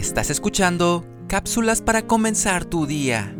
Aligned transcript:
Estás 0.00 0.30
escuchando 0.30 1.04
cápsulas 1.28 1.82
para 1.82 2.06
comenzar 2.06 2.64
tu 2.64 2.86
día. 2.86 3.36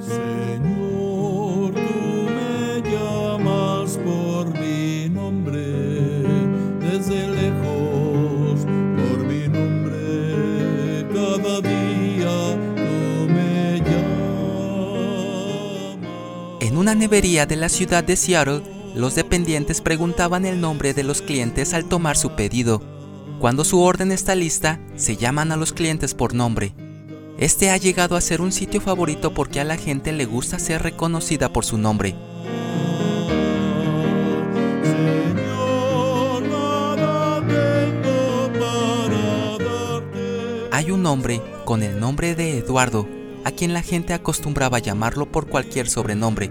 Señor, 0.00 1.74
tú 1.74 1.80
me 2.24 2.80
llamas 2.90 3.98
por 3.98 4.58
mi 4.58 5.10
nombre, 5.10 5.66
desde 6.80 7.28
lejos, 7.28 8.60
por 8.64 9.18
mi 9.26 9.48
nombre, 9.48 11.06
cada 11.12 11.60
día 11.60 12.56
tú 12.74 13.28
me 13.30 13.80
llamas. 13.80 15.18
En 16.60 16.78
una 16.78 16.94
nevería 16.94 17.44
de 17.44 17.56
la 17.56 17.68
ciudad 17.68 18.02
de 18.02 18.16
Seattle, 18.16 18.62
los 18.94 19.14
dependientes 19.14 19.82
preguntaban 19.82 20.46
el 20.46 20.58
nombre 20.58 20.94
de 20.94 21.02
los 21.04 21.20
clientes 21.20 21.74
al 21.74 21.84
tomar 21.84 22.16
su 22.16 22.30
pedido. 22.30 22.89
Cuando 23.40 23.64
su 23.64 23.80
orden 23.80 24.12
está 24.12 24.34
lista, 24.34 24.78
se 24.96 25.16
llaman 25.16 25.50
a 25.50 25.56
los 25.56 25.72
clientes 25.72 26.12
por 26.12 26.34
nombre. 26.34 26.74
Este 27.38 27.70
ha 27.70 27.78
llegado 27.78 28.14
a 28.14 28.20
ser 28.20 28.42
un 28.42 28.52
sitio 28.52 28.82
favorito 28.82 29.32
porque 29.32 29.60
a 29.60 29.64
la 29.64 29.78
gente 29.78 30.12
le 30.12 30.26
gusta 30.26 30.58
ser 30.58 30.82
reconocida 30.82 31.50
por 31.50 31.64
su 31.64 31.78
nombre. 31.78 32.14
Hay 40.70 40.90
un 40.90 41.06
hombre 41.06 41.40
con 41.64 41.82
el 41.82 41.98
nombre 41.98 42.34
de 42.34 42.58
Eduardo, 42.58 43.08
a 43.44 43.52
quien 43.52 43.72
la 43.72 43.80
gente 43.80 44.12
acostumbraba 44.12 44.80
llamarlo 44.80 45.32
por 45.32 45.48
cualquier 45.48 45.88
sobrenombre. 45.88 46.50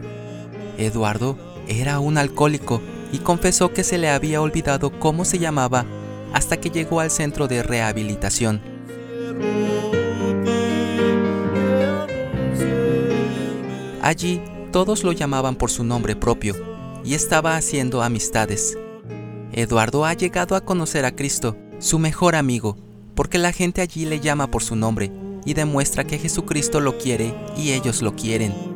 Eduardo 0.79 1.37
era 1.67 1.99
un 1.99 2.17
alcohólico 2.17 2.81
y 3.11 3.19
confesó 3.19 3.73
que 3.73 3.83
se 3.83 3.99
le 3.99 4.09
había 4.09 4.41
olvidado 4.41 4.99
cómo 4.99 5.23
se 5.23 5.37
llamaba 5.37 5.85
hasta 6.33 6.57
que 6.57 6.69
llegó 6.69 6.99
al 6.99 7.11
centro 7.11 7.47
de 7.47 7.63
rehabilitación. 7.63 8.61
Allí 14.01 14.41
todos 14.71 15.03
lo 15.03 15.11
llamaban 15.11 15.55
por 15.55 15.69
su 15.71 15.83
nombre 15.83 16.15
propio 16.15 16.55
y 17.03 17.13
estaba 17.13 17.55
haciendo 17.55 18.01
amistades. 18.01 18.77
Eduardo 19.51 20.05
ha 20.05 20.13
llegado 20.13 20.55
a 20.55 20.61
conocer 20.61 21.05
a 21.05 21.15
Cristo, 21.15 21.57
su 21.79 21.99
mejor 21.99 22.35
amigo, 22.35 22.77
porque 23.15 23.37
la 23.37 23.51
gente 23.51 23.81
allí 23.81 24.05
le 24.05 24.19
llama 24.19 24.51
por 24.51 24.63
su 24.63 24.75
nombre 24.75 25.11
y 25.45 25.53
demuestra 25.53 26.05
que 26.05 26.17
Jesucristo 26.17 26.79
lo 26.79 26.97
quiere 26.97 27.33
y 27.57 27.71
ellos 27.71 28.01
lo 28.01 28.15
quieren. 28.15 28.68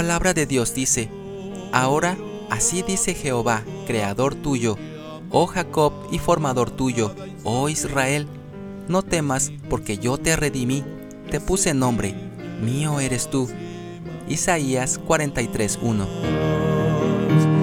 Palabra 0.00 0.32
de 0.32 0.46
Dios 0.46 0.72
dice, 0.72 1.10
Ahora 1.72 2.16
así 2.48 2.80
dice 2.80 3.12
Jehová, 3.12 3.64
creador 3.86 4.34
tuyo, 4.34 4.78
oh 5.28 5.46
Jacob 5.46 5.92
y 6.10 6.18
formador 6.18 6.70
tuyo, 6.70 7.14
oh 7.44 7.68
Israel, 7.68 8.26
no 8.88 9.02
temas 9.02 9.52
porque 9.68 9.98
yo 9.98 10.16
te 10.16 10.36
redimí, 10.36 10.84
te 11.30 11.38
puse 11.38 11.74
nombre, 11.74 12.14
mío 12.62 12.98
eres 12.98 13.28
tú. 13.28 13.46
Isaías 14.26 14.98
43:1 15.06 17.59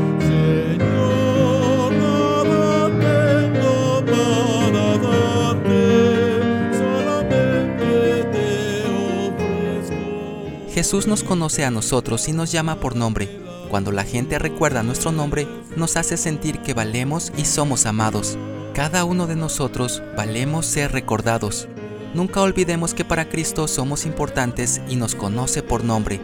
Jesús 10.78 11.08
nos 11.08 11.24
conoce 11.24 11.66
a 11.66 11.72
nosotros 11.72 12.28
y 12.28 12.34
nos 12.34 12.52
llama 12.52 12.80
por 12.80 12.96
nombre. 12.96 13.42
Cuando 13.72 13.92
la 13.92 14.04
gente 14.04 14.38
recuerda 14.38 14.84
nuestro 14.84 15.12
nombre, 15.12 15.48
nos 15.76 15.98
hace 15.98 16.18
sentir 16.18 16.62
que 16.62 16.76
valemos 16.76 17.34
y 17.36 17.46
somos 17.46 17.88
amados. 17.88 18.38
Cada 18.76 19.04
uno 19.04 19.26
de 19.26 19.36
nosotros 19.36 20.04
valemos 20.16 20.68
ser 20.68 20.92
recordados. 20.92 21.68
Nunca 22.14 22.44
olvidemos 22.44 22.94
que 22.94 23.04
para 23.04 23.28
Cristo 23.28 23.68
somos 23.68 24.06
importantes 24.06 24.80
y 24.88 24.98
nos 24.98 25.16
conoce 25.16 25.64
por 25.64 25.84
nombre. 25.84 26.20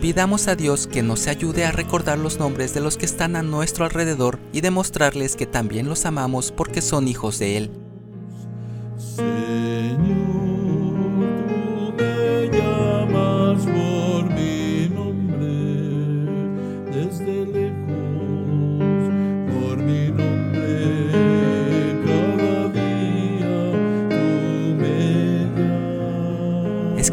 Pidamos 0.00 0.48
a 0.48 0.56
Dios 0.56 0.88
que 0.88 1.04
nos 1.04 1.28
ayude 1.28 1.64
a 1.64 1.70
recordar 1.70 2.18
los 2.18 2.40
nombres 2.40 2.74
de 2.74 2.80
los 2.80 2.96
que 2.96 3.06
están 3.06 3.36
a 3.36 3.44
nuestro 3.44 3.84
alrededor 3.84 4.40
y 4.52 4.60
demostrarles 4.60 5.36
que 5.36 5.46
también 5.46 5.88
los 5.88 6.04
amamos 6.04 6.50
porque 6.50 6.82
son 6.82 7.06
hijos 7.06 7.38
de 7.38 7.58
Él. 7.58 7.83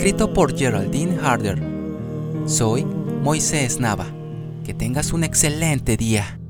Escrito 0.01 0.33
por 0.33 0.57
Geraldine 0.57 1.19
Harder. 1.21 1.61
Soy 2.47 2.83
Moisés 2.85 3.79
Nava. 3.79 4.07
Que 4.65 4.73
tengas 4.73 5.13
un 5.13 5.23
excelente 5.23 5.95
día. 5.95 6.40